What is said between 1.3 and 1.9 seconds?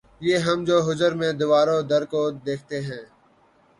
دیوار و